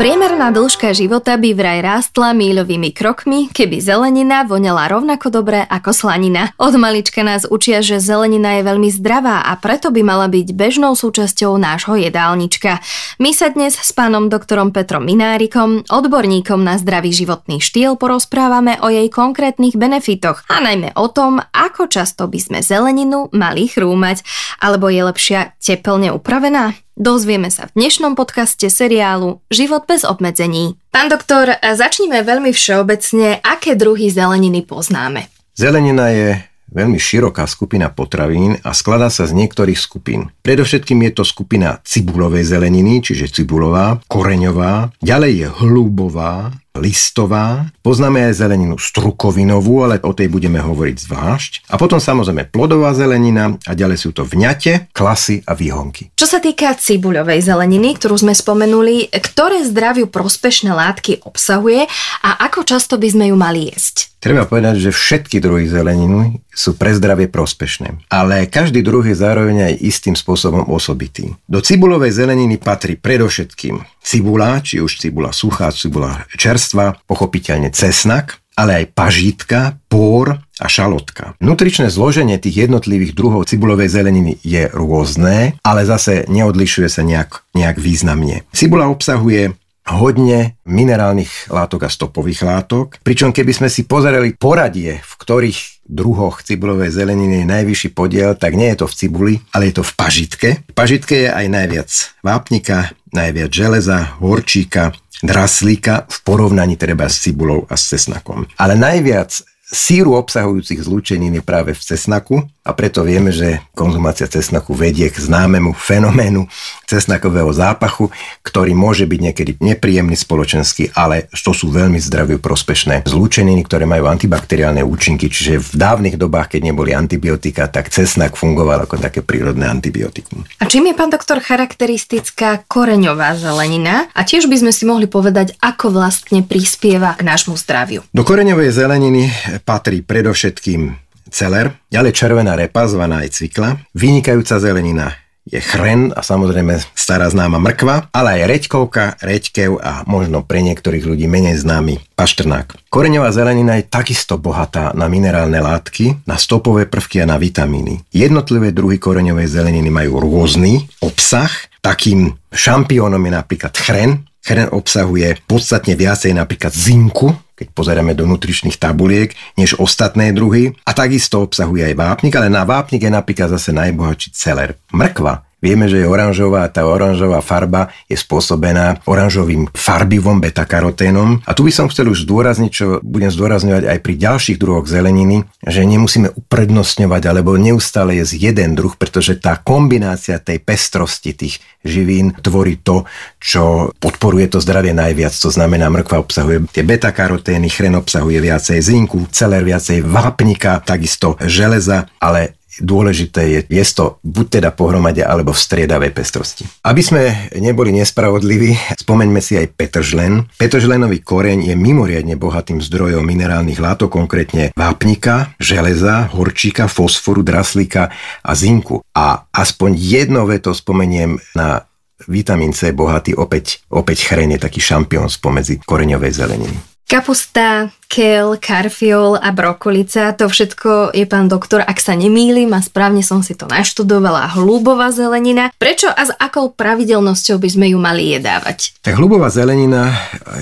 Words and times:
Priemerná 0.00 0.48
dĺžka 0.48 0.96
života 0.96 1.36
by 1.36 1.52
vraj 1.52 1.84
rástla 1.84 2.32
míľovými 2.32 2.88
krokmi, 2.96 3.52
keby 3.52 3.84
zelenina 3.84 4.48
voňala 4.48 4.88
rovnako 4.88 5.28
dobre 5.28 5.60
ako 5.60 5.92
slanina. 5.92 6.56
Od 6.56 6.72
malička 6.80 7.20
nás 7.20 7.44
učia, 7.44 7.84
že 7.84 8.00
zelenina 8.00 8.56
je 8.56 8.64
veľmi 8.64 8.88
zdravá 8.96 9.44
a 9.44 9.52
preto 9.60 9.92
by 9.92 10.00
mala 10.00 10.32
byť 10.32 10.56
bežnou 10.56 10.96
súčasťou 10.96 11.52
nášho 11.60 12.00
jedálnička. 12.00 12.80
My 13.20 13.36
sa 13.36 13.52
dnes 13.52 13.76
s 13.76 13.92
pánom 13.92 14.32
doktorom 14.32 14.72
Petrom 14.72 15.04
Minárikom, 15.04 15.84
odborníkom 15.84 16.64
na 16.64 16.80
zdravý 16.80 17.12
životný 17.12 17.60
štýl, 17.60 18.00
porozprávame 18.00 18.80
o 18.80 18.88
jej 18.88 19.12
konkrétnych 19.12 19.76
benefitoch 19.76 20.48
a 20.48 20.64
najmä 20.64 20.96
o 20.96 21.12
tom, 21.12 21.44
ako 21.52 21.92
často 21.92 22.24
by 22.24 22.40
sme 22.40 22.58
zeleninu 22.64 23.28
mali 23.36 23.68
chrúmať, 23.68 24.24
alebo 24.64 24.88
je 24.88 25.04
lepšia 25.04 25.60
teplne 25.60 26.08
upravená. 26.08 26.72
Dozvieme 27.00 27.48
sa 27.48 27.64
v 27.64 27.80
dnešnom 27.80 28.12
podcaste 28.12 28.68
seriálu 28.68 29.40
Život 29.48 29.88
bez 29.88 30.04
obmedzení. 30.04 30.76
Pán 30.92 31.08
doktor, 31.08 31.48
začnime 31.56 32.20
veľmi 32.20 32.52
všeobecne, 32.52 33.40
aké 33.40 33.72
druhy 33.72 34.12
zeleniny 34.12 34.68
poznáme. 34.68 35.32
Zelenina 35.56 36.12
je 36.12 36.36
veľmi 36.68 37.00
široká 37.00 37.48
skupina 37.48 37.88
potravín 37.88 38.60
a 38.60 38.76
skladá 38.76 39.08
sa 39.08 39.24
z 39.24 39.32
niektorých 39.32 39.80
skupín. 39.80 40.28
Predovšetkým 40.44 41.00
je 41.08 41.12
to 41.16 41.24
skupina 41.24 41.80
cibulovej 41.88 42.44
zeleniny, 42.44 43.00
čiže 43.00 43.32
cibulová, 43.32 44.04
koreňová, 44.04 44.92
ďalej 45.00 45.32
je 45.40 45.46
hlúbová, 45.56 46.52
listová. 46.78 47.66
Poznáme 47.82 48.30
aj 48.30 48.46
zeleninu 48.46 48.78
strukovinovú, 48.78 49.82
ale 49.82 49.98
o 50.06 50.14
tej 50.14 50.30
budeme 50.30 50.62
hovoriť 50.62 50.96
zvlášť. 50.96 51.52
A 51.70 51.80
potom 51.80 51.98
samozrejme 51.98 52.50
plodová 52.50 52.94
zelenina 52.94 53.58
a 53.66 53.72
ďalej 53.74 53.98
sú 53.98 54.10
to 54.14 54.22
vňate, 54.22 54.94
klasy 54.94 55.42
a 55.46 55.56
výhonky. 55.58 56.14
Čo 56.14 56.26
sa 56.26 56.38
týka 56.38 56.70
cibuľovej 56.78 57.42
zeleniny, 57.42 57.98
ktorú 57.98 58.14
sme 58.22 58.34
spomenuli, 58.36 59.10
ktoré 59.10 59.66
zdraviu 59.66 60.06
prospešné 60.06 60.70
látky 60.70 61.26
obsahuje 61.26 61.90
a 62.22 62.30
ako 62.46 62.62
často 62.62 62.94
by 63.00 63.08
sme 63.10 63.24
ju 63.30 63.36
mali 63.36 63.70
jesť? 63.72 64.10
Treba 64.20 64.44
povedať, 64.44 64.76
že 64.84 64.90
všetky 64.92 65.40
druhy 65.40 65.64
zeleniny 65.64 66.44
sú 66.52 66.76
pre 66.76 66.92
zdravie 66.92 67.24
prospešné, 67.32 68.04
ale 68.12 68.44
každý 68.52 68.84
druh 68.84 69.00
je 69.00 69.16
zároveň 69.16 69.72
aj 69.72 69.80
istým 69.80 70.12
spôsobom 70.12 70.68
osobitý. 70.68 71.32
Do 71.48 71.64
cibulovej 71.64 72.12
zeleniny 72.12 72.60
patrí 72.60 73.00
predovšetkým 73.00 73.80
cibula, 74.04 74.60
či 74.60 74.76
už 74.76 75.00
cibula 75.00 75.32
suchá, 75.32 75.72
cibula 75.72 76.28
čerstvá, 76.36 76.59
pochopiteľne 77.08 77.72
cesnak, 77.72 78.40
ale 78.60 78.84
aj 78.84 78.92
pažitka, 78.92 79.80
pór 79.88 80.36
a 80.60 80.66
šalotka. 80.68 81.32
Nutričné 81.40 81.88
zloženie 81.88 82.36
tých 82.36 82.68
jednotlivých 82.68 83.16
druhov 83.16 83.48
cibulovej 83.48 83.88
zeleniny 83.88 84.36
je 84.44 84.68
rôzne, 84.68 85.56
ale 85.64 85.88
zase 85.88 86.28
neodlišuje 86.28 86.88
sa 86.92 87.00
nejak, 87.00 87.48
nejak 87.56 87.80
významne. 87.80 88.44
Cibula 88.52 88.92
obsahuje 88.92 89.56
hodne 89.88 90.60
minerálnych 90.68 91.50
látok 91.50 91.88
a 91.88 91.90
stopových 91.90 92.44
látok. 92.44 93.00
Pričom 93.00 93.32
keby 93.32 93.52
sme 93.56 93.68
si 93.72 93.88
pozerali 93.88 94.36
poradie, 94.36 95.00
v 95.00 95.12
ktorých 95.16 95.88
druhoch 95.88 96.46
cibulovej 96.46 96.94
zeleniny 96.94 97.42
je 97.42 97.50
najvyšší 97.50 97.90
podiel, 97.96 98.38
tak 98.38 98.54
nie 98.54 98.70
je 98.70 98.84
to 98.84 98.86
v 98.86 98.96
cibuli, 98.96 99.34
ale 99.50 99.72
je 99.72 99.80
to 99.80 99.84
v 99.84 99.92
pažitke. 99.96 100.48
V 100.70 100.74
pažitke 100.76 101.26
je 101.26 101.30
aj 101.32 101.46
najviac 101.50 101.90
vápnika, 102.22 102.94
najviac 103.10 103.50
železa, 103.50 103.98
horčíka, 104.22 104.94
draslíka 105.22 106.08
v 106.08 106.18
porovnaní 106.24 106.76
treba 106.76 107.08
s 107.08 107.20
cibulou 107.20 107.66
a 107.68 107.76
s 107.76 107.92
cesnakom. 107.92 108.48
Ale 108.56 108.76
najviac 108.76 109.30
síru 109.70 110.18
obsahujúcich 110.18 110.82
zlúčenín 110.82 111.38
je 111.38 111.44
práve 111.44 111.72
v 111.72 111.82
cesnaku 111.82 112.42
a 112.70 112.72
preto 112.78 113.02
vieme, 113.02 113.34
že 113.34 113.66
konzumácia 113.74 114.30
cesnaku 114.30 114.78
vedie 114.78 115.10
k 115.10 115.18
známemu 115.18 115.74
fenoménu 115.74 116.46
cesnakového 116.86 117.50
zápachu, 117.50 118.14
ktorý 118.46 118.78
môže 118.78 119.10
byť 119.10 119.20
niekedy 119.20 119.52
nepríjemný 119.58 120.14
spoločenský, 120.14 120.94
ale 120.94 121.26
to 121.34 121.50
sú 121.50 121.74
veľmi 121.74 121.98
zdraviu 121.98 122.38
prospešné 122.38 123.02
zlúčeniny, 123.10 123.66
ktoré 123.66 123.90
majú 123.90 124.06
antibakteriálne 124.06 124.86
účinky, 124.86 125.26
čiže 125.26 125.58
v 125.58 125.70
dávnych 125.74 126.14
dobách, 126.14 126.54
keď 126.54 126.70
neboli 126.70 126.94
antibiotika, 126.94 127.66
tak 127.66 127.90
cesnak 127.90 128.38
fungoval 128.38 128.86
ako 128.86 129.02
také 129.02 129.26
prírodné 129.26 129.66
antibiotikum. 129.66 130.46
A 130.62 130.70
čím 130.70 130.86
je, 130.86 130.94
pán 130.94 131.10
doktor, 131.10 131.42
charakteristická 131.42 132.62
koreňová 132.70 133.34
zelenina? 133.34 134.06
A 134.14 134.22
tiež 134.22 134.46
by 134.46 134.62
sme 134.62 134.72
si 134.72 134.86
mohli 134.86 135.10
povedať, 135.10 135.58
ako 135.58 135.90
vlastne 135.90 136.46
prispieva 136.46 137.18
k 137.18 137.26
nášmu 137.26 137.58
zdraviu. 137.58 138.06
Do 138.14 138.22
koreňovej 138.22 138.70
zeleniny 138.70 139.26
patrí 139.66 140.06
predovšetkým 140.06 141.09
celer, 141.30 141.72
ďalej 141.88 142.12
červená 142.12 142.58
repa, 142.58 142.90
zvaná 142.90 143.24
aj 143.24 143.38
cvikla, 143.38 143.78
vynikajúca 143.94 144.58
zelenina 144.58 145.14
je 145.50 145.58
chren 145.58 146.14
a 146.14 146.20
samozrejme 146.22 146.78
stará 146.94 147.26
známa 147.26 147.58
mrkva, 147.58 148.12
ale 148.14 148.40
aj 148.40 148.42
reďkovka, 148.46 149.04
reďkev 149.18 149.82
a 149.82 150.04
možno 150.06 150.46
pre 150.46 150.62
niektorých 150.62 151.02
ľudí 151.02 151.26
menej 151.26 151.58
známy 151.58 151.98
paštrnák. 152.14 152.92
Koreňová 152.92 153.34
zelenina 153.34 153.80
je 153.80 153.88
takisto 153.90 154.38
bohatá 154.38 154.94
na 154.94 155.10
minerálne 155.10 155.58
látky, 155.58 156.22
na 156.28 156.38
stopové 156.38 156.86
prvky 156.86 157.24
a 157.24 157.26
na 157.26 157.40
vitamíny. 157.40 158.04
Jednotlivé 158.14 158.70
druhy 158.70 159.02
koreňovej 159.02 159.50
zeleniny 159.50 159.90
majú 159.90 160.22
rôzny 160.22 160.86
obsah. 161.02 161.50
Takým 161.80 162.36
šampiónom 162.52 163.24
je 163.24 163.32
napríklad 163.32 163.74
chren. 163.80 164.29
Chren 164.40 164.72
obsahuje 164.72 165.36
podstatne 165.44 165.92
viacej 165.96 166.32
napríklad 166.32 166.72
zinku, 166.72 167.36
keď 167.52 167.76
pozeráme 167.76 168.16
do 168.16 168.24
nutričných 168.24 168.80
tabuliek, 168.80 169.36
než 169.60 169.76
ostatné 169.76 170.32
druhy. 170.32 170.72
A 170.88 170.96
takisto 170.96 171.44
obsahuje 171.44 171.92
aj 171.92 171.94
vápnik, 171.98 172.32
ale 172.40 172.48
na 172.48 172.64
vápnik 172.64 173.04
je 173.04 173.12
napríklad 173.12 173.52
zase 173.52 173.76
najbohatší 173.76 174.32
celer. 174.32 174.80
Mrkva 174.96 175.49
Vieme, 175.60 175.92
že 175.92 176.00
je 176.00 176.08
oranžová 176.08 176.64
tá 176.72 176.88
oranžová 176.88 177.44
farba 177.44 177.92
je 178.08 178.16
spôsobená 178.16 179.04
oranžovým 179.04 179.68
farbivom 179.76 180.40
beta-karoténom. 180.40 181.44
A 181.44 181.52
tu 181.52 181.68
by 181.68 181.72
som 181.72 181.86
chcel 181.92 182.08
už 182.08 182.24
zdôrazniť, 182.24 182.70
čo 182.72 182.86
budem 183.04 183.28
zdôrazňovať 183.28 183.84
aj 183.84 183.98
pri 184.00 184.14
ďalších 184.16 184.56
druhoch 184.56 184.88
zeleniny, 184.88 185.44
že 185.60 185.84
nemusíme 185.84 186.32
uprednostňovať 186.32 187.22
alebo 187.28 187.60
neustále 187.60 188.16
jesť 188.16 188.50
jeden 188.52 188.72
druh, 188.72 188.96
pretože 188.96 189.36
tá 189.36 189.60
kombinácia 189.60 190.40
tej 190.40 190.64
pestrosti 190.64 191.36
tých 191.36 191.60
živín 191.84 192.32
tvorí 192.40 192.80
to, 192.80 193.04
čo 193.40 193.92
podporuje 194.00 194.52
to 194.52 194.64
zdravie 194.64 194.96
najviac. 194.96 195.32
To 195.32 195.52
znamená, 195.52 195.92
mrkva 195.92 196.24
obsahuje 196.24 196.68
tie 196.72 196.84
beta-karotény, 196.84 197.68
chren 197.68 197.96
obsahuje 197.96 198.40
viacej 198.40 198.80
zinku, 198.80 199.28
celer 199.28 199.64
viacej 199.64 200.04
vápnika, 200.04 200.80
takisto 200.84 201.36
železa, 201.44 202.08
ale 202.20 202.59
dôležité 202.80 203.40
je 203.46 203.60
jesť 203.68 203.92
to 203.94 204.04
buď 204.24 204.46
teda 204.60 204.70
pohromade 204.74 205.22
alebo 205.22 205.52
v 205.54 205.60
striedavej 205.60 206.10
pestrosti. 206.10 206.64
Aby 206.82 207.02
sme 207.04 207.22
neboli 207.56 207.94
nespravodliví, 207.94 208.98
spomeňme 208.98 209.38
si 209.38 209.60
aj 209.60 209.76
petržlen. 209.76 210.48
Petržlenový 210.58 211.22
koreň 211.22 211.70
je 211.70 211.74
mimoriadne 211.76 212.34
bohatým 212.34 212.80
zdrojom 212.82 213.22
minerálnych 213.22 213.78
látok, 213.78 214.10
konkrétne 214.10 214.74
vápnika, 214.74 215.54
železa, 215.60 216.32
horčíka, 216.32 216.90
fosforu, 216.90 217.44
draslíka 217.44 218.10
a 218.42 218.52
zinku. 218.56 219.04
A 219.14 219.46
aspoň 219.52 219.94
jedno 219.94 220.48
veto 220.48 220.74
spomeniem 220.74 221.38
na 221.54 221.86
vitamín 222.28 222.76
C 222.76 222.92
bohatý 222.92 223.32
opäť, 223.32 223.80
opäť 223.88 224.28
chren 224.28 224.52
je 224.52 224.60
taký 224.60 224.80
šampión 224.82 225.32
spomedzi 225.32 225.80
koreňovej 225.80 226.32
zeleniny. 226.32 226.89
Kapusta, 227.10 227.90
kel, 228.06 228.54
karfiol 228.54 229.34
a 229.34 229.50
brokolica, 229.50 230.30
to 230.30 230.46
všetko 230.46 231.10
je 231.10 231.26
pán 231.26 231.50
doktor, 231.50 231.82
ak 231.82 231.98
sa 231.98 232.14
nemýlim 232.14 232.70
a 232.70 232.78
správne 232.78 233.18
som 233.26 233.42
si 233.42 233.58
to 233.58 233.66
naštudovala, 233.66 234.54
hlúbová 234.54 235.10
zelenina. 235.10 235.74
Prečo 235.74 236.06
a 236.06 236.22
s 236.22 236.30
akou 236.38 236.70
pravidelnosťou 236.70 237.58
by 237.58 237.66
sme 237.66 237.86
ju 237.90 237.98
mali 237.98 238.38
jedávať? 238.38 239.02
Tak 239.02 239.18
hlúbová 239.18 239.50
zelenina 239.50 240.14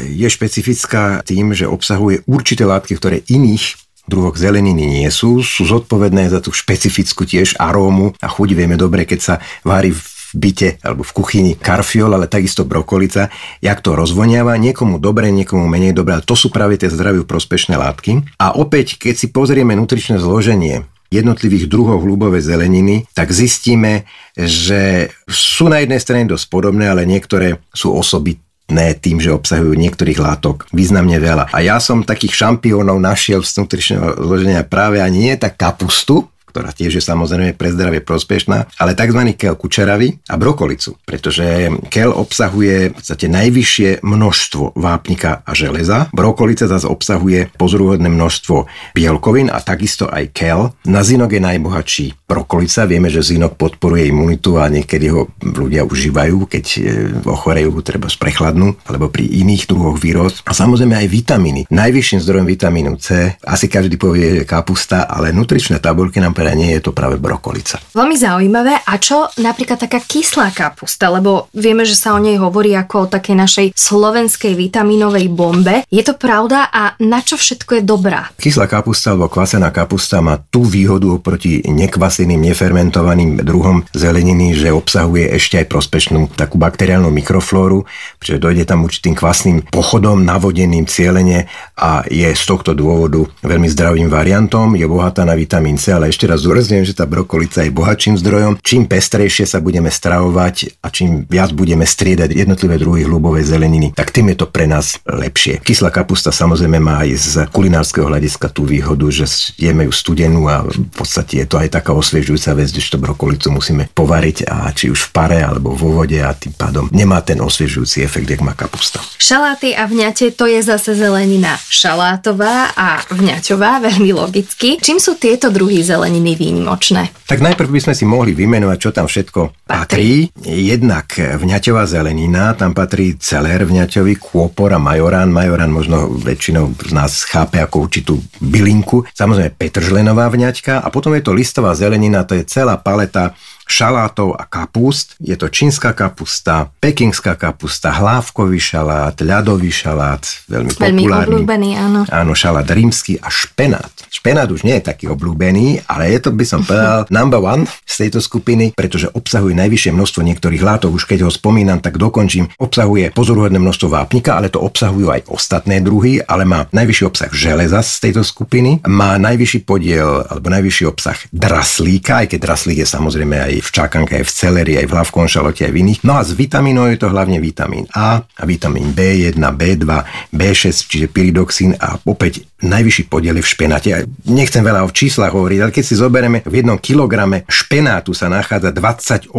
je 0.08 0.25
špecifická 0.25 1.20
tým, 1.20 1.53
že 1.53 1.69
obsahuje 1.69 2.25
určité 2.25 2.64
látky, 2.64 2.97
ktoré 2.97 3.20
iných 3.28 3.76
druhoch 4.08 4.41
zeleniny 4.41 5.04
nie 5.04 5.10
sú, 5.12 5.44
sú 5.44 5.69
zodpovedné 5.69 6.32
za 6.32 6.41
tú 6.41 6.48
špecifickú 6.48 7.28
tiež 7.28 7.61
arómu 7.61 8.17
a 8.25 8.28
chuť. 8.32 8.56
Vieme 8.56 8.81
dobre, 8.81 9.05
keď 9.05 9.20
sa 9.20 9.34
vári 9.61 9.93
v 9.93 10.00
v 10.28 10.32
byte 10.36 10.69
alebo 10.84 11.00
v 11.00 11.12
kuchyni 11.16 11.52
karfiol, 11.56 12.12
ale 12.12 12.28
takisto 12.28 12.69
brokolica, 12.69 13.32
jak 13.64 13.78
to 13.80 13.96
rozvoniava, 13.96 14.60
niekomu 14.60 15.00
dobre, 15.00 15.32
niekomu 15.32 15.64
menej 15.64 15.96
dobre, 15.96 16.20
ale 16.20 16.25
to 16.25 16.36
sú 16.36 16.52
práve 16.52 16.76
tie 16.76 16.92
zdraviu 16.92 17.25
prospešné 17.25 17.80
látky. 17.80 18.36
A 18.36 18.52
opäť, 18.52 19.00
keď 19.00 19.14
si 19.16 19.26
pozrieme 19.32 19.72
nutričné 19.72 20.20
zloženie 20.20 20.84
jednotlivých 21.08 21.72
druhov 21.72 22.04
hlubovej 22.04 22.44
zeleniny, 22.44 23.08
tak 23.16 23.32
zistíme, 23.32 24.04
že 24.36 25.08
sú 25.25 25.72
na 25.72 25.80
jednej 25.80 26.00
strane 26.04 26.28
dosť 26.28 26.52
podobné, 26.52 26.92
ale 26.92 27.08
niektoré 27.08 27.64
sú 27.72 27.96
osobitné 27.96 28.92
tým, 29.00 29.16
že 29.16 29.32
obsahujú 29.32 29.72
niektorých 29.72 30.20
látok 30.20 30.69
významne 30.76 31.16
veľa. 31.16 31.48
A 31.48 31.64
ja 31.64 31.80
som 31.80 32.04
takých 32.04 32.36
šampiónov 32.36 33.00
našiel 33.00 33.40
z 33.40 33.56
nutričného 33.56 34.20
zloženia 34.20 34.69
práve 34.69 35.00
ani 35.00 35.32
nie 35.32 35.34
tak 35.40 35.56
kapustu, 35.56 36.28
ktorá 36.49 36.73
tiež 36.73 36.99
je 36.99 37.05
samozrejme 37.05 37.55
pre 37.55 37.71
zdravie 37.71 38.00
prospešná, 38.00 38.73
ale 38.81 38.97
tzv. 38.97 39.21
kel 39.37 39.55
kučeravy 39.55 40.25
a 40.33 40.35
brokolicu, 40.41 40.97
pretože 41.05 41.69
kel 41.93 42.11
obsahuje 42.11 42.91
v 42.91 42.95
podstate 42.97 43.29
najvyššie 43.29 44.00
množstvo 44.00 44.75
vápnika 44.75 45.45
a 45.45 45.53
železa. 45.53 46.09
Brokolica 46.17 46.65
zase 46.65 46.89
obsahuje 46.89 47.53
pozoruhodné 47.61 48.09
množstvo 48.09 48.65
bielkovín 48.97 49.53
a 49.53 49.61
takisto 49.61 50.09
aj 50.09 50.33
kel. 50.33 50.73
Na 50.89 51.05
zinok 51.05 51.37
je 51.37 51.43
najbohatší 51.45 52.06
brokolica. 52.29 52.85
Vieme, 52.85 53.09
že 53.09 53.25
zinok 53.25 53.56
podporuje 53.56 54.09
imunitu 54.09 54.61
a 54.61 54.69
niekedy 54.69 55.09
ho 55.12 55.33
ľudia 55.41 55.89
užívajú, 55.89 56.45
keď 56.45 56.65
e, 56.77 56.81
ochorejú 57.25 57.73
treba 57.81 58.06
z 58.12 58.17
prechladnú 58.21 58.77
alebo 58.85 59.09
pri 59.09 59.25
iných 59.25 59.65
druhoch 59.69 59.97
výroz. 59.97 60.45
A 60.45 60.53
samozrejme 60.53 60.95
aj 60.95 61.09
vitamíny. 61.09 61.61
Najvyšším 61.73 62.21
zdrojom 62.23 62.47
vitamínu 62.47 63.00
C, 63.00 63.35
asi 63.41 63.67
každý 63.67 63.97
povie 63.97 64.45
kapusta, 64.45 65.09
ale 65.09 65.33
nutričné 65.33 65.81
tabulky 65.81 66.21
nám 66.21 66.37
povedia, 66.38 66.55
nie 66.55 66.70
je 66.79 66.82
to 66.87 66.93
práve 66.94 67.19
brokolica. 67.19 67.82
Veľmi 67.99 68.17
zaujímavé. 68.17 68.87
A 68.87 68.94
čo 69.02 69.26
napríklad 69.43 69.82
taká 69.82 69.99
kyslá 69.99 70.55
kapusta? 70.55 71.11
Lebo 71.11 71.50
vieme, 71.50 71.82
že 71.82 71.99
sa 71.99 72.14
o 72.14 72.23
nej 72.23 72.38
hovorí 72.38 72.79
ako 72.79 72.94
o 73.08 73.11
takej 73.11 73.37
našej 73.37 73.67
slovenskej 73.75 74.55
vitamínovej 74.55 75.26
bombe. 75.35 75.82
Je 75.90 76.06
to 76.06 76.14
pravda 76.14 76.70
a 76.70 76.94
na 77.02 77.19
čo 77.19 77.35
všetko 77.35 77.81
je 77.81 77.82
dobrá? 77.82 78.31
Kyslá 78.38 78.70
kapusta 78.70 79.12
alebo 79.12 79.26
kvasená 79.26 79.75
kapusta 79.75 80.23
má 80.23 80.38
tú 80.38 80.62
výhodu 80.62 81.19
oproti 81.19 81.58
nekvaseným, 81.67 82.38
nefermentovaným 82.52 83.43
druhom 83.43 83.82
zeleniny, 83.90 84.55
že 84.55 84.70
obsahuje 84.70 85.35
ešte 85.35 85.58
aj 85.58 85.67
prospešnú 85.67 86.20
takú 86.38 86.61
bakteriálnu 86.61 87.11
mikroflóru, 87.11 87.82
pretože 88.23 88.38
dojde 88.38 88.64
tam 88.69 88.87
určitým 88.87 89.19
kvasným 89.19 89.67
pochodom, 89.73 90.23
navodeným 90.23 90.87
cieľene 90.87 91.50
a 91.81 92.06
je 92.06 92.31
z 92.31 92.44
tohto 92.46 92.76
dôvodu 92.76 93.26
veľmi 93.43 93.67
zdravým 93.73 94.06
variantom, 94.06 94.79
je 94.79 94.87
bohatá 94.87 95.26
na 95.26 95.35
vitamín 95.35 95.81
C, 95.81 95.90
ale 95.96 96.12
ešte 96.12 96.27
raz 96.28 96.44
zdôrazňujem, 96.44 96.84
že 96.84 96.92
tá 96.92 97.08
brokolica 97.08 97.64
je 97.64 97.72
bohatším 97.72 98.20
zdrojom. 98.20 98.60
Čím 98.60 98.84
pestrejšie 98.84 99.48
sa 99.48 99.64
budeme 99.64 99.88
stravovať 99.88 100.84
a 100.84 100.92
čím 100.92 101.25
viac 101.25 101.56
budeme 101.56 101.88
striedať 101.88 102.36
jednotlivé 102.36 102.76
druhy 102.76 103.08
hlubovej 103.08 103.48
zeleniny, 103.48 103.96
tak 103.96 104.12
tým 104.12 104.36
je 104.36 104.44
to 104.44 104.46
pre 104.52 104.69
nás 104.69 105.00
lepšie. 105.08 105.64
Kyslá 105.64 105.88
kapusta 105.88 106.28
samozrejme 106.28 106.76
má 106.76 107.08
aj 107.08 107.10
z 107.16 107.34
kulinárskeho 107.48 108.04
hľadiska 108.04 108.52
tú 108.52 108.69
výhodu, 108.69 109.08
že 109.08 109.25
jeme 109.56 109.88
ju 109.88 109.92
studenú 109.94 110.44
a 110.52 110.69
v 110.69 110.92
podstate 110.92 111.40
je 111.40 111.46
to 111.48 111.56
aj 111.56 111.72
taká 111.72 111.96
osviežujúca 111.96 112.52
vec, 112.60 112.69
že 112.69 112.92
to 112.92 113.00
brokolicu 113.00 113.48
musíme 113.48 113.88
povariť 113.96 114.44
a 114.44 114.69
či 114.76 114.92
už 114.92 115.08
v 115.08 115.10
pare 115.16 115.40
alebo 115.40 115.72
vo 115.72 115.96
vode 115.96 116.20
a 116.20 116.36
tým 116.36 116.52
pádom 116.52 116.92
nemá 116.92 117.25
ten 117.25 117.40
osviežujúci 117.40 118.04
efekt, 118.04 118.28
jak 118.28 118.44
má 118.44 118.52
kapusta. 118.52 119.00
Šaláty 119.16 119.72
a 119.72 119.88
vňate 119.88 120.36
to 120.36 120.44
je 120.44 120.60
zase 120.60 120.92
zelenina 120.92 121.56
šalátová 121.72 122.76
a 122.76 123.00
vňaťová, 123.08 123.80
veľmi 123.88 124.12
logicky. 124.12 124.76
Čím 124.82 125.00
sú 125.00 125.16
tieto 125.16 125.48
druhy 125.48 125.80
zeleniny 125.80 126.18
výnimočné? 126.23 127.15
Tak 127.29 127.44
najprv 127.44 127.69
by 127.69 127.81
sme 127.85 127.94
si 127.94 128.05
mohli 128.09 128.32
vymenovať, 128.32 128.79
čo 128.81 128.91
tam 128.91 129.06
všetko 129.06 129.69
patrí. 129.69 130.32
Jednak 130.43 131.15
vňaťová 131.19 131.85
zelenina, 131.85 132.56
tam 132.56 132.73
patrí 132.73 133.20
celer 133.20 133.62
vňaťový, 133.62 134.17
kôpor 134.19 134.73
a 134.75 134.81
majorán. 134.81 135.29
Majorán 135.29 135.70
možno 135.70 136.09
väčšinou 136.09 136.73
z 136.75 136.93
nás 136.97 137.23
chápe 137.29 137.61
ako 137.61 137.87
určitú 137.87 138.15
bylinku. 138.41 139.05
Samozrejme 139.12 139.55
petržlenová 139.55 140.32
vňaťka 140.32 140.82
a 140.82 140.88
potom 140.88 141.12
je 141.15 141.23
to 141.23 141.37
listová 141.37 141.76
zelenina, 141.76 142.25
to 142.25 142.35
je 142.35 142.49
celá 142.49 142.81
paleta 142.81 143.37
šalátov 143.69 144.32
a 144.32 144.49
kapust. 144.49 145.14
Je 145.21 145.37
to 145.37 145.53
čínska 145.53 145.93
kapusta, 145.93 146.73
pekingská 146.81 147.37
kapusta, 147.37 147.93
hlávkový 147.93 148.56
šalát, 148.56 149.12
ľadový 149.21 149.69
šalát, 149.69 150.25
veľmi, 150.49 150.73
veľmi 150.73 151.03
populárny. 151.05 151.29
obľúbený, 151.29 151.71
áno. 151.76 152.00
Áno, 152.09 152.32
šalát 152.32 152.64
rímsky 152.64 153.21
a 153.21 153.29
špenát. 153.29 153.93
Špenát 154.08 154.49
už 154.49 154.64
nie 154.64 154.81
je 154.81 154.88
taký 154.88 155.06
obľúbený, 155.12 155.87
ale 155.87 156.12
je 156.12 156.19
to, 156.25 156.31
by 156.34 156.44
som 156.44 156.64
povedal, 156.64 157.08
number 157.14 157.40
one 157.40 157.64
z 157.84 157.94
tejto 158.06 158.19
skupiny, 158.25 158.72
pretože 158.75 159.12
obsahuje 159.12 159.55
najvyššie 159.55 159.94
množstvo 159.94 160.20
niektorých 160.25 160.62
látok. 160.64 160.96
Už 160.96 161.05
keď 161.06 161.28
ho 161.28 161.31
spomínam, 161.31 161.78
tak 161.78 162.00
dokončím. 162.00 162.50
Obsahuje 162.58 163.12
pozoruhodné 163.12 163.60
množstvo 163.60 163.88
vápnika, 163.93 164.37
ale 164.37 164.49
to 164.52 164.60
obsahujú 164.60 165.12
aj 165.12 165.28
ostatné 165.28 165.81
druhy, 165.84 166.20
ale 166.25 166.49
má 166.49 166.66
najvyšší 166.72 167.05
obsah 167.05 167.31
železa 167.32 167.81
z 167.84 168.08
tejto 168.08 168.22
skupiny, 168.25 168.82
má 168.88 169.16
najvyšší 169.20 169.60
podiel 169.64 170.25
alebo 170.26 170.49
najvyšší 170.49 170.84
obsah 170.88 171.19
draslíka, 171.31 172.25
aj 172.25 172.26
keď 172.34 172.38
draslík 172.43 172.78
je 172.82 172.88
samozrejme 172.88 173.37
aj 173.37 173.54
v 173.62 173.70
čakanke, 173.70 174.12
aj 174.19 174.25
v 174.26 174.34
celeri, 174.34 174.75
aj 174.81 174.87
v 174.87 174.94
hlavkom 174.94 175.26
šalote, 175.28 175.66
aj 175.66 175.72
v 175.72 175.81
iných. 175.84 176.00
No 176.02 176.19
a 176.19 176.22
z 176.25 176.34
vitamínov 176.34 176.90
je 176.90 176.99
to 176.99 177.12
hlavne 177.12 177.38
vitamín 177.38 177.84
A 177.94 178.22
a 178.22 178.43
vitamín 178.46 178.93
B1, 178.93 179.38
B2, 179.38 179.87
B6, 180.34 180.87
čiže 180.88 181.06
pyridoxín 181.11 181.75
a 181.78 181.99
opäť 182.06 182.46
najvyšší 182.62 183.04
podiel 183.06 183.38
je 183.38 183.44
v 183.44 183.52
špenáte. 183.52 183.90
Nechcem 184.29 184.62
veľa 184.62 184.85
o 184.85 184.91
číslach 184.93 185.33
hovoriť, 185.33 185.59
ale 185.62 185.73
keď 185.75 185.85
si 185.85 185.95
zoberieme, 185.97 186.45
v 186.45 186.55
jednom 186.62 186.79
kilograme 186.79 187.49
špenátu 187.49 188.12
sa 188.12 188.29
nachádza 188.29 188.71
28 188.71 189.33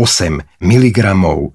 mg 0.59 0.99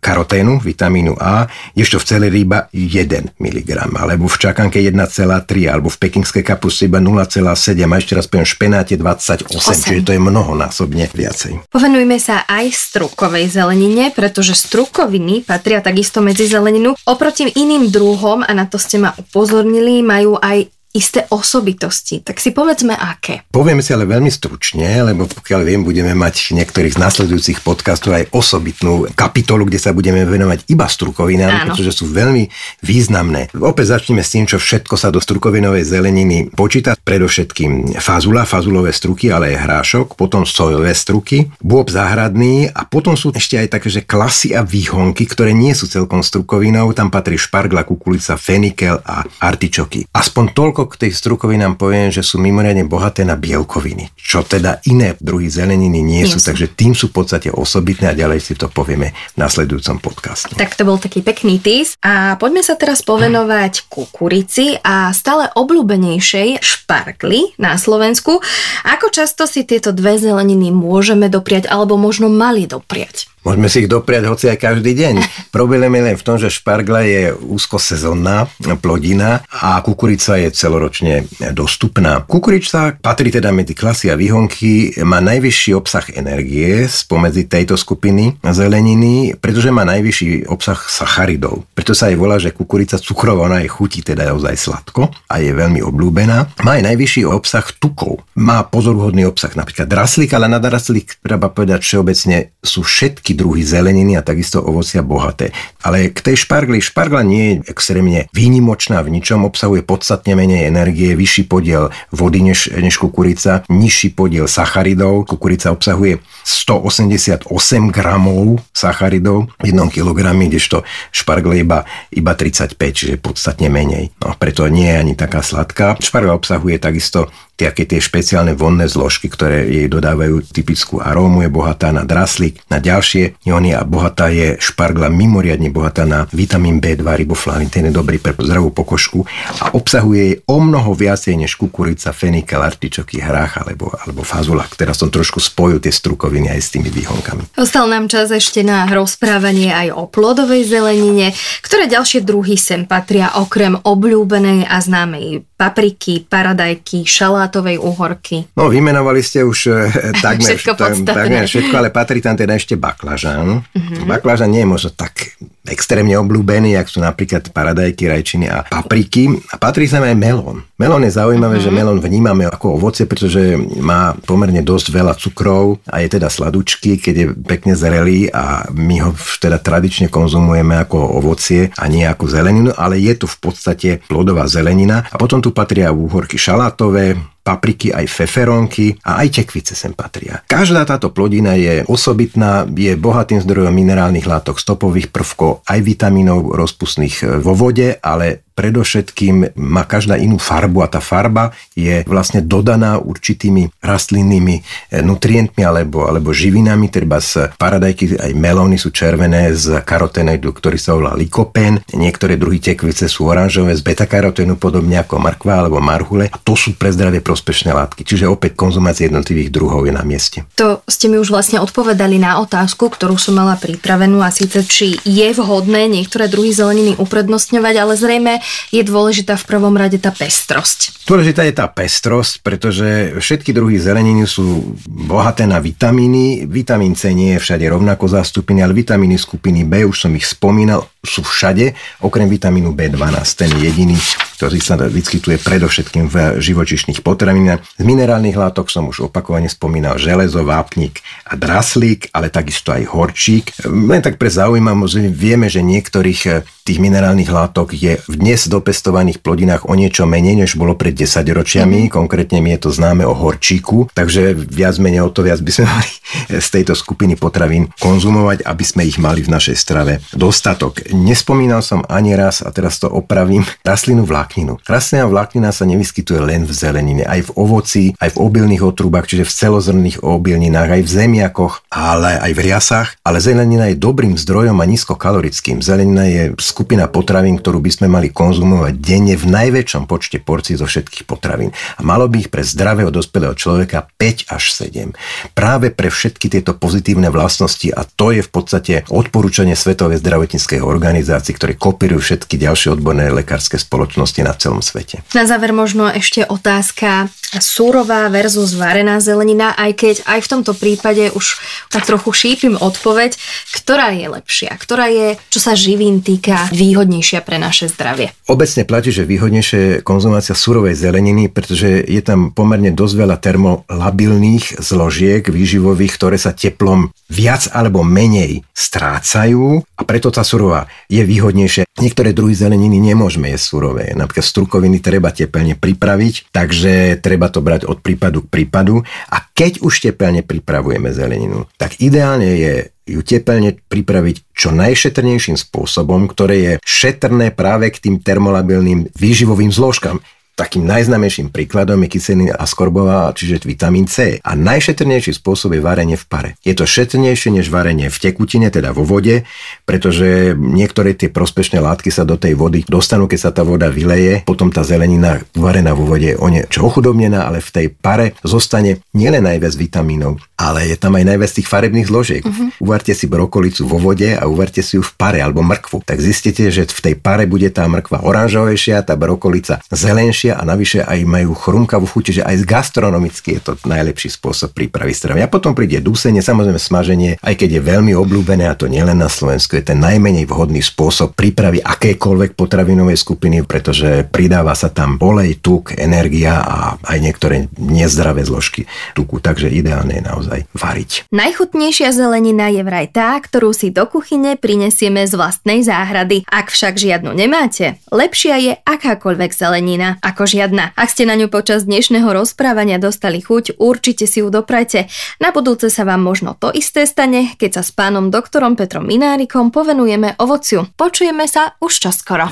karoténu, 0.01 0.62
vitamínu 0.62 1.19
A, 1.21 1.49
ešte 1.75 2.01
v 2.01 2.05
celej 2.05 2.31
ryba 2.33 2.71
1 2.73 3.37
mg, 3.37 3.71
alebo 3.95 4.31
v 4.31 4.37
čakanke 4.41 4.81
1,3, 4.81 5.69
alebo 5.69 5.89
v 5.93 5.99
pekingskej 6.01 6.45
kapuste 6.47 6.89
iba 6.89 7.03
0,7 7.03 7.45
a 7.85 7.97
ešte 8.01 8.12
raz 8.17 8.27
poviem, 8.31 8.49
špenáte 8.49 8.95
28, 8.97 9.51
8. 9.51 9.89
čiže 9.89 10.03
to 10.05 10.12
je 10.17 10.21
mnohonásobne 10.21 11.11
viacej. 11.12 11.69
Povenujme 11.69 12.17
sa 12.17 12.49
aj 12.49 12.73
strukovej 12.73 13.53
zelenine, 13.53 14.15
pretože 14.15 14.56
strukoviny 14.56 15.45
patria 15.45 15.85
takisto 15.85 16.25
medzi 16.25 16.49
zeleninu. 16.49 16.97
Oproti 17.05 17.51
iným 17.53 17.93
druhom, 17.93 18.41
a 18.41 18.51
na 18.56 18.65
to 18.65 18.81
ste 18.81 18.97
ma 18.99 19.12
upozornili, 19.15 20.01
majú 20.01 20.41
aj 20.41 20.73
isté 20.94 21.26
osobitosti. 21.35 22.23
Tak 22.23 22.38
si 22.38 22.55
povedzme 22.55 22.94
aké. 22.94 23.43
Povieme 23.50 23.82
si 23.82 23.91
ale 23.91 24.06
veľmi 24.06 24.31
stručne, 24.31 24.87
lebo 25.02 25.26
pokiaľ 25.26 25.61
viem, 25.67 25.82
budeme 25.82 26.14
mať 26.14 26.55
niektorých 26.55 26.94
z 26.94 27.02
nasledujúcich 27.02 27.67
podcastov 27.67 28.14
aj 28.14 28.31
osobitnú 28.31 29.11
kapitolu, 29.19 29.67
kde 29.67 29.82
sa 29.82 29.91
budeme 29.91 30.23
venovať 30.23 30.70
iba 30.70 30.87
strukovinám, 30.87 31.50
Áno. 31.50 31.62
pretože 31.75 31.99
sú 31.99 32.06
veľmi 32.06 32.46
významné. 32.87 33.50
Opäť 33.58 33.99
začneme 33.99 34.23
s 34.23 34.31
tým, 34.31 34.46
čo 34.46 34.62
všetko 34.62 34.94
sa 34.94 35.11
do 35.11 35.19
strukovinovej 35.19 35.82
zeleniny 35.82 36.55
počíta. 36.55 36.94
Predovšetkým 36.94 37.99
fazula, 37.99 38.46
fazulové 38.46 38.94
struky, 38.94 39.35
ale 39.35 39.58
aj 39.58 39.62
hrášok, 39.67 40.06
potom 40.14 40.46
sojové 40.46 40.94
struky, 40.94 41.50
bôb 41.58 41.91
záhradný 41.91 42.70
a 42.70 42.87
potom 42.87 43.19
sú 43.19 43.35
ešte 43.35 43.58
aj 43.58 43.69
také, 43.76 43.91
že 43.91 44.06
klasy 44.06 44.55
a 44.55 44.62
výhonky, 44.62 45.26
ktoré 45.26 45.50
nie 45.50 45.75
sú 45.75 45.91
celkom 45.91 46.23
strukovinou. 46.23 46.94
Tam 46.94 47.11
patrí 47.11 47.35
špargla, 47.35 47.82
kukulica, 47.82 48.38
fenikel 48.38 49.02
a 49.02 49.26
artičoky. 49.43 50.06
Aspoň 50.14 50.55
toľko 50.55 50.83
k 50.88 51.06
tej 51.06 51.12
strukovinám 51.16 51.76
poviem, 51.76 52.12
že 52.12 52.25
sú 52.25 52.40
mimoriadne 52.40 52.86
bohaté 52.86 53.25
na 53.25 53.34
bielkoviny, 53.34 54.12
čo 54.16 54.44
teda 54.44 54.84
iné 54.88 55.16
druhy 55.19 55.48
zeleniny 55.48 56.04
nie, 56.04 56.22
nie 56.22 56.31
sú, 56.31 56.38
sú, 56.40 56.50
takže 56.52 56.72
tým 56.72 56.92
sú 56.92 57.10
v 57.10 57.22
podstate 57.22 57.48
osobitné 57.52 58.12
a 58.12 58.19
ďalej 58.19 58.40
si 58.40 58.54
to 58.56 58.69
povieme 58.69 59.12
v 59.12 59.36
nasledujúcom 59.36 59.98
podcaste. 60.00 60.52
Tak 60.56 60.76
to 60.76 60.86
bol 60.86 61.00
taký 61.00 61.20
pekný 61.20 61.60
tís 61.60 61.96
a 62.04 62.36
poďme 62.40 62.62
sa 62.62 62.76
teraz 62.76 63.00
povenovať 63.02 63.88
kukurici 63.88 64.78
a 64.81 65.12
stále 65.16 65.50
obľúbenejšej 65.52 66.60
šparkli 66.60 67.56
na 67.60 67.76
Slovensku. 67.81 68.40
Ako 68.84 69.12
často 69.12 69.48
si 69.48 69.64
tieto 69.64 69.94
dve 69.94 70.20
zeleniny 70.20 70.70
môžeme 70.75 71.32
dopriať 71.32 71.70
alebo 71.70 71.96
možno 71.96 72.29
mali 72.29 72.69
dopriať? 72.69 73.32
Môžeme 73.44 73.69
si 73.69 73.84
ich 73.84 73.93
dopriať 73.93 74.24
hoci 74.24 74.48
aj 74.48 74.58
každý 74.58 74.96
deň. 74.96 75.14
Problém 75.56 75.93
je 75.93 76.03
len 76.08 76.17
v 76.17 76.24
tom, 76.24 76.41
že 76.41 76.48
špargla 76.48 77.05
je 77.05 77.22
úzko 77.36 77.76
sezónna 77.76 78.48
plodina 78.81 79.44
a 79.53 79.76
kukurica 79.84 80.41
je 80.41 80.48
celoročne 80.74 81.22
dostupná. 81.54 82.26
Kukurica 82.26 82.98
patrí 82.98 83.31
teda 83.31 83.54
medzi 83.54 83.78
klasy 83.78 84.10
a 84.10 84.19
výhonky, 84.19 84.98
má 85.06 85.22
najvyšší 85.22 85.70
obsah 85.70 86.02
energie 86.19 86.90
spomedzi 86.90 87.46
tejto 87.46 87.78
skupiny 87.78 88.43
zeleniny, 88.43 89.38
pretože 89.38 89.70
má 89.70 89.86
najvyšší 89.86 90.50
obsah 90.50 90.74
sacharidov. 90.74 91.62
Preto 91.78 91.94
sa 91.94 92.10
aj 92.10 92.16
volá, 92.19 92.43
že 92.43 92.50
kukurica 92.50 92.98
cukrová, 92.98 93.46
ona 93.46 93.62
je 93.62 93.70
chutí 93.70 94.02
teda 94.02 94.34
ozaj 94.34 94.58
sladko 94.58 95.14
a 95.31 95.38
je 95.38 95.54
veľmi 95.54 95.78
obľúbená. 95.78 96.58
Má 96.66 96.82
aj 96.82 96.90
najvyšší 96.90 97.22
obsah 97.22 97.62
tukov. 97.78 98.26
Má 98.34 98.66
pozoruhodný 98.66 99.31
obsah 99.31 99.54
napríklad 99.54 99.86
draslík, 99.86 100.34
ale 100.34 100.50
na 100.50 100.58
draslík 100.58 101.22
treba 101.22 101.54
povedať 101.54 101.86
všeobecne 101.86 102.50
sú 102.58 102.82
všetky 102.82 103.38
druhy 103.38 103.62
zeleniny 103.62 104.19
a 104.19 104.26
takisto 104.26 104.58
ovocia 104.58 105.06
bohaté. 105.06 105.54
Ale 105.86 106.10
k 106.10 106.19
tej 106.19 106.43
špargli, 106.43 106.82
špargla 106.82 107.22
nie 107.22 107.62
je 107.62 107.70
extrémne 107.70 108.26
výnimočná 108.34 108.98
v 109.06 109.14
ničom, 109.14 109.46
obsahuje 109.46 109.86
podstatne 109.86 110.34
menej 110.34 110.64
energie, 110.67 111.17
vyšší 111.17 111.43
podiel 111.44 111.91
vody 112.13 112.41
než, 112.43 112.71
než 112.77 112.97
kukurica, 112.97 113.63
nižší 113.69 114.11
podiel 114.17 114.49
sacharidov. 114.49 115.25
Kukurica 115.25 115.73
obsahuje 115.73 116.19
188 116.44 117.49
gramov 117.89 118.61
sacharidov 118.75 119.49
v 119.61 119.73
1 119.73 119.94
kg, 119.94 120.19
kdežto 120.35 120.85
špargle 121.13 121.61
iba, 121.61 121.85
iba 122.13 122.33
35, 122.35 122.77
čiže 122.93 123.15
podstatne 123.17 123.73
menej. 123.73 124.13
No, 124.21 124.37
preto 124.37 124.69
nie 124.69 124.89
je 124.89 125.01
ani 125.01 125.15
taká 125.17 125.41
sladká. 125.41 125.97
Špargla 126.01 126.37
obsahuje 126.37 126.77
takisto 126.81 127.33
také 127.55 127.87
tie 127.87 128.03
špeciálne 128.03 128.59
vonné 128.59 128.91
zložky, 128.91 129.31
ktoré 129.31 129.67
jej 129.71 129.87
dodávajú 129.87 130.43
typickú 130.51 130.99
arómu, 130.99 131.47
je 131.47 131.51
bohatá 131.51 131.94
na 131.94 132.03
draslík, 132.03 132.59
na 132.67 132.83
ďalšie 132.83 133.39
ióny 133.47 133.79
a 133.79 133.87
bohatá 133.87 134.27
je 134.31 134.59
špargla 134.59 135.06
mimoriadne 135.06 135.71
bohatá 135.71 136.03
na 136.03 136.27
vitamín 136.35 136.83
B2, 136.83 137.06
riboflavin, 137.06 137.71
ten 137.71 137.87
je 137.89 137.94
dobrý 137.94 138.19
pre 138.19 138.35
zdravú 138.35 138.75
pokožku 138.75 139.23
a 139.63 139.71
obsahuje 139.71 140.43
o 140.55 140.63
mnoho 140.63 140.94
viacej 140.94 141.34
než 141.34 141.58
kukurica, 141.58 142.15
fenikel, 142.15 142.63
artičoky, 142.63 143.19
hrách 143.19 143.67
alebo, 143.67 143.91
alebo 143.91 144.23
fazula. 144.23 144.63
Teraz 144.79 145.03
som 145.03 145.11
trošku 145.11 145.43
spojil 145.43 145.82
tie 145.82 145.91
strukoviny 145.91 146.46
aj 146.55 146.61
s 146.63 146.69
tými 146.70 146.94
výhonkami. 146.94 147.58
Ostal 147.58 147.91
nám 147.91 148.06
čas 148.06 148.31
ešte 148.31 148.63
na 148.63 148.87
rozprávanie 148.87 149.75
aj 149.75 149.91
o 149.91 150.06
plodovej 150.06 150.63
zelenine, 150.70 151.34
ktoré 151.58 151.91
ďalšie 151.91 152.23
druhy 152.23 152.55
sem 152.55 152.87
patria 152.87 153.34
okrem 153.34 153.75
obľúbenej 153.75 154.70
a 154.70 154.79
známej 154.79 155.43
papriky, 155.58 156.23
paradajky, 156.31 157.03
šalátovej 157.03 157.82
uhorky. 157.82 158.55
No, 158.55 158.70
vymenovali 158.70 159.27
ste 159.27 159.43
už 159.43 159.58
e, 159.67 159.73
takmer 160.25 160.55
všetko, 160.55 161.03
takmer 161.03 161.51
všetko, 161.51 161.75
ale 161.75 161.91
patrí 161.91 162.23
tam 162.23 162.39
teda 162.39 162.55
ešte 162.55 162.79
baklažan. 162.79 163.58
Mm-hmm. 163.58 164.06
Baklažan 164.06 164.55
nie 164.55 164.63
je 164.63 164.70
možno 164.70 164.91
tak 164.94 165.34
extrémne 165.65 166.15
obľúbený, 166.21 166.77
ak 166.77 166.93
sú 166.93 167.01
napríklad 167.01 167.49
paradajky, 167.51 168.05
rajčiny 168.05 168.47
a 168.53 168.69
papriky. 168.69 169.33
A 169.49 169.56
patrí 169.56 169.89
sa 169.89 170.05
aj 170.05 170.17
melón. 170.17 170.65
Melón 170.77 171.09
je 171.09 171.17
zaujímavé, 171.17 171.59
mm-hmm. 171.59 171.73
že 171.73 171.77
melón 171.77 171.99
vnímame 172.05 172.44
ako 172.44 172.77
ovoce, 172.77 173.09
pretože 173.09 173.56
má 173.81 174.13
pomerne 174.29 174.61
dosť 174.61 174.87
veľa 174.93 175.15
cukrov 175.17 175.81
a 175.89 176.05
je 176.05 176.09
teda 176.13 176.29
sladučky, 176.29 177.01
keď 177.01 177.15
je 177.15 177.27
pekne 177.33 177.73
zrelý 177.73 178.29
a 178.29 178.69
my 178.73 179.09
ho 179.09 179.11
teda 179.41 179.56
tradične 179.56 180.13
konzumujeme 180.13 180.77
ako 180.85 181.21
ovocie 181.21 181.73
a 181.81 181.85
nie 181.89 182.05
ako 182.05 182.29
zeleninu, 182.29 182.71
ale 182.77 183.01
je 183.01 183.15
to 183.17 183.27
v 183.31 183.37
podstate 183.41 183.91
plodová 184.05 184.44
zelenina. 184.44 185.09
A 185.09 185.17
potom 185.17 185.41
tu 185.41 185.55
patria 185.56 185.94
úhorky 185.94 186.37
šalátové, 186.37 187.17
papriky, 187.44 187.93
aj 187.93 188.08
feferónky 188.08 188.96
a 189.05 189.20
aj 189.20 189.44
tekvice 189.44 189.77
sem 189.77 189.93
patria. 189.93 190.41
Každá 190.48 190.89
táto 190.89 191.13
plodina 191.13 191.53
je 191.60 191.84
osobitná, 191.84 192.65
je 192.65 192.96
bohatým 192.96 193.44
zdrojom 193.44 193.70
minerálnych 193.70 194.24
látok, 194.24 194.56
stopových 194.56 195.13
prvkov, 195.13 195.60
aj 195.69 195.79
vitamínov 195.84 196.56
rozpustných 196.56 197.44
vo 197.44 197.53
vode, 197.53 198.01
ale 198.01 198.48
predovšetkým 198.55 199.58
má 199.58 199.82
každá 199.84 200.15
inú 200.15 200.39
farbu 200.39 200.87
a 200.87 200.89
tá 200.89 201.03
farba 201.03 201.51
je 201.75 202.06
vlastne 202.06 202.41
dodaná 202.41 203.03
určitými 203.03 203.82
rastlinnými 203.82 204.55
eh, 204.63 205.03
nutrientmi 205.03 205.63
alebo, 205.67 206.06
alebo 206.06 206.31
živinami, 206.31 206.89
treba 206.89 207.19
z 207.19 207.51
paradajky 207.58 208.15
aj 208.19 208.32
melóny 208.39 208.79
sú 208.79 208.94
červené 208.94 209.51
z 209.53 209.82
karoténu, 209.82 210.55
ktorý 210.55 210.79
sa 210.79 210.94
volá 210.94 211.13
likopén, 211.19 211.82
niektoré 211.93 212.39
druhy 212.39 212.63
tekvice 212.63 213.11
sú 213.11 213.27
oranžové 213.27 213.75
z 213.75 213.82
beta-karoténu, 213.82 214.55
podobne 214.56 215.03
ako 215.03 215.19
markva 215.19 215.67
alebo 215.67 215.82
marhule 215.82 216.31
a 216.31 216.39
to 216.39 216.55
sú 216.55 216.79
pre 216.79 216.94
zdravie 216.94 217.19
prospešné 217.19 217.75
látky. 217.75 218.06
Čiže 218.06 218.31
opäť 218.31 218.55
konzumácia 218.55 219.11
jednotlivých 219.11 219.51
druhov 219.51 219.91
je 219.91 219.93
na 219.93 220.06
mieste. 220.06 220.46
To 220.55 220.81
ste 220.87 221.11
mi 221.11 221.19
už 221.19 221.34
vlastne 221.34 221.58
odpovedali 221.58 222.23
na 222.23 222.39
otázku, 222.39 222.87
ktorú 222.87 223.19
som 223.19 223.34
mala 223.34 223.58
pripravenú 223.58 224.23
a 224.23 224.31
síce 224.31 224.63
či 224.63 224.94
je 225.03 225.29
vhodné 225.34 225.91
niektoré 225.91 226.31
druhy 226.31 226.55
zeleniny 226.55 226.94
uprednostňovať, 226.96 227.75
ale 227.75 227.93
zrejme 227.99 228.32
je 228.70 228.82
dôležitá 228.84 229.36
v 229.41 229.44
prvom 229.44 229.74
rade 229.77 229.98
tá 230.01 230.15
pestrosť. 230.15 231.05
Dôležitá 231.05 231.44
je 231.44 231.55
tá 231.55 231.69
pestrosť, 231.69 232.41
pretože 232.41 233.19
všetky 233.20 233.53
druhy 233.53 233.77
zeleniny 233.77 234.24
sú 234.24 234.77
bohaté 234.89 235.44
na 235.44 235.60
vitamíny. 235.60 236.48
Vitamín 236.48 236.96
C 236.96 237.13
nie 237.13 237.36
je 237.36 237.43
všade 237.44 237.69
rovnako 237.69 238.08
zastúpený, 238.08 238.65
ale 238.65 238.72
vitamíny 238.72 239.20
skupiny 239.20 239.69
B, 239.69 239.84
už 239.84 240.08
som 240.08 240.13
ich 240.17 240.24
spomínal, 240.24 240.89
sú 241.05 241.20
všade, 241.20 241.77
okrem 242.01 242.24
vitamínu 242.24 242.72
B12. 242.72 243.20
Ten 243.36 243.53
je 243.53 243.69
jediný, 243.69 243.96
ktorý 244.41 244.58
sa 244.65 244.81
vyskytuje 244.81 245.36
predovšetkým 245.44 246.08
v 246.08 246.41
živočišných 246.41 247.05
potravinách. 247.05 247.60
Z 247.77 247.84
minerálnych 247.84 248.41
látok 248.41 248.72
som 248.72 248.89
už 248.89 249.13
opakovane 249.13 249.53
spomínal 249.53 250.01
železo, 250.01 250.41
vápnik 250.41 251.05
a 251.29 251.36
draslík, 251.36 252.08
ale 252.17 252.32
takisto 252.32 252.72
aj 252.72 252.89
horčík. 252.89 253.53
Len 253.69 254.01
tak 254.01 254.17
pre 254.17 254.32
zaujímavosť, 254.32 255.13
vieme, 255.13 255.53
že 255.53 255.60
niektorých 255.60 256.22
tých 256.65 256.81
minerálnych 256.81 257.29
látok 257.29 257.77
je 257.77 258.01
v 258.01 258.15
dnes 258.17 258.49
dopestovaných 258.49 259.21
plodinách 259.21 259.69
o 259.69 259.77
niečo 259.77 260.09
menej, 260.09 260.41
než 260.41 260.56
bolo 260.56 260.73
pred 260.73 260.97
10 260.97 261.21
ročiami. 261.21 261.87
Mm. 261.87 261.93
Konkrétne 261.93 262.41
mi 262.41 262.56
je 262.56 262.65
to 262.65 262.71
známe 262.73 263.05
o 263.05 263.13
horčíku, 263.13 263.93
takže 263.93 264.33
viac 264.33 264.81
menej 264.81 265.05
o 265.05 265.13
to 265.13 265.21
viac 265.21 265.44
by 265.44 265.53
sme 265.53 265.69
mali 265.77 265.93
z 266.41 266.49
tejto 266.49 266.73
skupiny 266.73 267.21
potravín 267.21 267.69
konzumovať, 267.77 268.49
aby 268.49 268.65
sme 268.65 268.89
ich 268.89 268.97
mali 268.97 269.21
v 269.21 269.37
našej 269.37 269.56
strave 269.61 270.01
dostatok. 270.17 270.89
Nespomínal 270.97 271.61
som 271.61 271.85
ani 271.85 272.17
raz, 272.17 272.41
a 272.41 272.49
teraz 272.49 272.81
to 272.81 272.89
opravím, 272.89 273.44
rastlinu 273.61 274.09
vlákninu. 274.09 274.56
Rastlina 274.65 275.05
vláknina 275.05 275.53
sa 275.53 275.69
nevyskytuje 275.69 276.25
len 276.25 276.49
v 276.49 276.53
zelenine, 276.56 277.05
aj 277.05 277.29
v 277.29 277.31
ovoci, 277.37 277.85
aj 278.01 278.17
v 278.17 278.21
obilných 278.25 278.65
otrubách, 278.65 279.13
čiže 279.13 279.29
v 279.29 279.37
celozrných 279.37 280.01
obilninách, 280.01 280.81
aj 280.81 280.83
v 280.89 280.91
zemiakoch, 280.91 281.61
ale 281.69 282.17
aj 282.25 282.33
v 282.33 282.41
riasách. 282.41 282.89
Ale 283.05 283.21
zelenina 283.21 283.69
je 283.69 283.77
dobrým 283.77 284.17
zdrojom 284.17 284.56
a 284.56 284.65
nízkokalorickým. 284.65 285.61
Zelenina 285.61 286.09
je 286.09 286.33
skupina 286.55 286.87
potravín, 286.87 287.43
ktorú 287.43 287.58
by 287.58 287.70
sme 287.75 287.87
mali 287.91 288.15
konzumovať 288.15 288.79
denne 288.79 289.19
v 289.19 289.27
najväčšom 289.27 289.91
počte 289.91 290.23
porcií 290.23 290.55
zo 290.55 290.70
všetkých 290.70 291.03
potravín. 291.03 291.51
A 291.51 291.82
malo 291.82 292.06
by 292.06 292.23
ich 292.23 292.31
pre 292.31 292.46
zdravého 292.46 292.94
dospelého 292.94 293.34
človeka 293.34 293.91
5 293.99 294.31
až 294.31 294.44
7. 294.70 294.94
Práve 295.34 295.75
pre 295.75 295.91
všetky 295.91 296.31
tieto 296.31 296.55
pozitívne 296.55 297.11
vlastnosti 297.11 297.67
a 297.75 297.82
to 297.82 298.15
je 298.15 298.23
v 298.23 298.31
podstate 298.31 298.75
odporúčanie 298.87 299.58
Svetovej 299.58 299.99
zdravotníckej 299.99 300.63
organizácie, 300.63 301.34
ktoré 301.34 301.58
kopírujú 301.58 301.99
všetky 301.99 302.39
ďalšie 302.39 302.79
odborné 302.79 303.11
lekárske 303.11 303.58
spoločnosti 303.58 304.23
na 304.23 304.37
celom 304.39 304.63
svete. 304.63 305.03
Na 305.11 305.27
záver 305.27 305.51
možno 305.51 305.91
ešte 305.91 306.23
otázka 306.23 307.11
súrová 307.43 308.06
versus 308.13 308.55
varená 308.55 309.03
zelenina, 309.03 309.56
aj 309.58 309.73
keď 309.75 309.96
aj 310.06 310.20
v 310.23 310.31
tomto 310.31 310.53
prípade 310.55 311.11
už 311.17 311.41
tak 311.73 311.89
trochu 311.89 312.15
šípim 312.15 312.55
odpoveď, 312.55 313.17
ktorá 313.51 313.91
je 313.96 314.06
lepšia, 314.06 314.55
ktorá 314.55 314.87
je, 314.93 315.19
čo 315.32 315.41
sa 315.43 315.58
živín 315.58 316.05
týka, 316.05 316.44
výhodnejšia 316.53 317.20
pre 317.22 317.41
naše 317.41 317.70
zdravie? 317.70 318.13
Obecne 318.29 318.67
platí, 318.67 318.91
že 318.91 319.08
výhodnejšie 319.08 319.60
je 319.60 319.81
konzumácia 319.81 320.36
surovej 320.36 320.77
zeleniny, 320.77 321.31
pretože 321.31 321.84
je 321.84 322.03
tam 322.03 322.34
pomerne 322.34 322.74
dosť 322.74 322.94
veľa 322.98 323.17
termolabilných 323.20 324.60
zložiek 324.60 325.22
výživových, 325.24 325.93
ktoré 325.94 326.17
sa 326.19 326.34
teplom 326.34 326.91
viac 327.08 327.48
alebo 327.53 327.86
menej 327.86 328.43
strácajú 328.51 329.63
a 329.79 329.82
preto 329.82 330.10
tá 330.10 330.27
surová 330.27 330.67
je 330.89 331.03
výhodnejšia. 331.05 331.67
Niektoré 331.74 332.15
druhy 332.15 332.39
zeleniny 332.39 332.79
nemôžeme 332.79 333.34
jesť 333.34 333.44
surové. 333.51 333.84
Napríklad 333.98 334.22
strukoviny 334.22 334.79
treba 334.79 335.10
tepelne 335.10 335.58
pripraviť, 335.58 336.31
takže 336.31 337.03
treba 337.03 337.27
to 337.31 337.43
brať 337.43 337.67
od 337.67 337.82
prípadu 337.82 338.22
k 338.22 338.31
prípadu. 338.31 338.86
A 339.10 339.27
keď 339.34 339.67
už 339.67 339.91
tepelne 339.91 340.22
pripravujeme 340.22 340.94
zeleninu, 340.94 341.50
tak 341.58 341.82
ideálne 341.82 342.38
je 342.38 342.55
ju 342.84 343.00
tepelne 343.00 343.56
pripraviť 343.56 344.31
čo 344.36 344.53
najšetrnejším 344.53 345.41
spôsobom, 345.41 346.06
ktoré 346.06 346.36
je 346.38 346.53
šetrné 346.62 347.32
práve 347.32 347.72
k 347.72 347.81
tým 347.81 347.96
termolabilným 347.98 348.93
výživovým 348.94 349.50
zložkám. 349.50 349.98
Takým 350.34 350.67
najznamejším 350.67 351.31
príkladom 351.31 351.79
je 351.86 351.94
kyselina 351.94 352.34
askorbová, 352.34 353.14
čiže 353.14 353.46
vitamín 353.46 353.86
C. 353.86 354.19
A 354.19 354.34
najšetrnejší 354.34 355.14
spôsob 355.14 355.55
je 355.55 355.62
varenie 355.62 355.94
v 355.94 356.06
pare. 356.10 356.31
Je 356.43 356.58
to 356.58 356.67
šetrnejšie 356.67 357.31
než 357.38 357.55
varenie 357.55 357.86
v 357.86 357.94
tekutine, 358.03 358.50
teda 358.50 358.74
vo 358.74 358.82
vode, 358.82 359.22
pretože 359.62 360.34
niektoré 360.34 360.98
tie 360.98 361.06
prospešné 361.06 361.62
látky 361.62 361.94
sa 361.94 362.03
do 362.03 362.19
tej 362.19 362.34
vody 362.34 362.67
dostanú, 362.67 363.06
keď 363.06 363.20
sa 363.22 363.31
tá 363.31 363.46
voda 363.46 363.70
vyleje. 363.70 364.26
Potom 364.26 364.50
tá 364.50 364.67
zelenina 364.67 365.22
varená 365.38 365.70
vo 365.70 365.86
vode 365.86 366.10
je 366.10 366.19
o 366.19 366.26
niečo 366.26 366.67
ochudobnená, 366.67 367.31
ale 367.31 367.38
v 367.38 367.55
tej 367.55 367.67
pare 367.70 368.19
zostane 368.26 368.82
nielen 368.91 369.22
najviac 369.22 369.55
vitamínov, 369.55 370.19
ale 370.34 370.67
je 370.67 370.74
tam 370.74 370.98
aj 370.98 371.14
najviac 371.14 371.31
tých 371.31 371.46
farebných 371.46 371.86
zložiek. 371.86 372.26
Uh-huh. 372.26 372.50
Uvarte 372.58 372.91
si 372.91 373.06
brokolicu 373.06 373.70
vo 373.70 373.79
vode 373.79 374.10
a 374.10 374.26
uvarte 374.26 374.67
si 374.67 374.74
ju 374.74 374.82
v 374.82 374.98
pare 374.98 375.22
alebo 375.22 375.46
mrkvu. 375.46 375.86
Tak 375.86 376.03
zistíte, 376.03 376.50
že 376.50 376.67
v 376.67 376.81
tej 376.91 376.94
pare 376.98 377.31
bude 377.31 377.46
tá 377.55 377.70
mrkva 377.70 378.03
oranžovejšia, 378.03 378.82
tá 378.82 378.98
brokolica 378.98 379.62
zelenšia 379.70 380.23
lepšia 380.24 380.40
a 380.40 380.48
navyše 380.48 380.81
aj 380.81 381.04
majú 381.04 381.36
chrumkavú 381.36 381.84
chuť, 381.84 382.02
čiže 382.08 382.22
aj 382.24 382.48
gastronomicky 382.48 383.36
je 383.36 383.40
to 383.44 383.52
najlepší 383.69 384.08
spôsob 384.08 384.56
prípravy 384.56 384.96
stravy. 384.96 385.20
A 385.20 385.28
potom 385.28 385.52
príde 385.52 385.84
dúsenie, 385.84 386.24
samozrejme 386.24 386.56
smaženie, 386.56 387.20
aj 387.20 387.34
keď 387.36 387.60
je 387.60 387.62
veľmi 387.69 387.93
obľúbené, 387.93 388.48
a 388.48 388.56
to 388.56 388.64
nielen 388.64 388.96
na 388.96 389.12
Slovensku, 389.12 389.60
je 389.60 389.69
ten 389.69 389.76
najmenej 389.76 390.24
vhodný 390.24 390.64
spôsob 390.64 391.12
prípravy 391.12 391.60
akékoľvek 391.60 392.32
potravinovej 392.32 392.96
skupiny, 392.96 393.44
pretože 393.44 394.08
pridáva 394.08 394.56
sa 394.56 394.72
tam 394.72 394.96
olej, 395.04 395.44
tuk, 395.44 395.76
energia 395.76 396.40
a 396.40 396.81
aj 396.81 396.98
niektoré 397.04 397.52
nezdravé 397.60 398.24
zložky 398.24 398.64
tuku, 398.96 399.20
takže 399.20 399.52
ideálne 399.52 400.00
je 400.00 400.04
naozaj 400.08 400.40
variť. 400.56 401.12
Najchutnejšia 401.12 401.93
zelenina 401.93 402.48
je 402.48 402.64
vraj 402.64 402.88
tá, 402.88 403.20
ktorú 403.20 403.52
si 403.52 403.69
do 403.69 403.84
kuchyne 403.84 404.40
prinesieme 404.40 405.04
z 405.04 405.12
vlastnej 405.20 405.60
záhrady. 405.60 406.24
Ak 406.24 406.48
však 406.48 406.81
žiadnu 406.81 407.12
nemáte, 407.12 407.76
lepšia 407.93 408.40
je 408.40 408.52
akákoľvek 408.64 409.34
zelenina. 409.34 409.98
A 410.00 410.14
ako 410.15 410.31
žiadna. 410.31 410.71
Ak 410.79 410.94
ste 410.94 411.11
na 411.11 411.19
ňu 411.19 411.27
počas 411.27 411.67
dnešného 411.67 412.06
rozprávania 412.06 412.79
dostali 412.79 413.19
chuť, 413.19 413.59
určite 413.59 414.06
si 414.06 414.23
ju 414.23 414.31
doprajte. 414.31 414.87
Na 415.19 415.35
budúce 415.35 415.67
sa 415.75 415.83
vám 415.83 416.06
možno 416.06 416.39
to 416.39 416.55
isté 416.55 416.87
stane, 416.87 417.35
keď 417.35 417.59
sa 417.59 417.63
s 417.67 417.75
pánom 417.75 418.15
doktorom 418.15 418.55
Petrom 418.55 418.87
Minárikom 418.87 419.51
povenujeme 419.51 420.15
ovociu. 420.23 420.71
Počujeme 420.79 421.27
sa 421.27 421.59
už 421.59 421.91
čoskoro. 421.91 422.31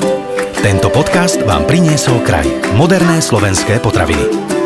Tento 0.62 0.94
podcast 0.94 1.42
vám 1.42 1.66
priniesol 1.66 2.22
kraj. 2.22 2.46
Moderné 2.78 3.18
slovenské 3.18 3.82
potraviny. 3.82 4.61